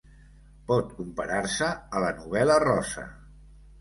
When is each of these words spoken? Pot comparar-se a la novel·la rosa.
Pot 0.69 0.95
comparar-se 1.01 1.67
a 1.99 2.03
la 2.07 2.09
novel·la 2.23 2.59
rosa. 2.67 3.05